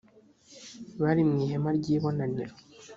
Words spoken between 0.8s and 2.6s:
bari mu ihema ry’ibonaniro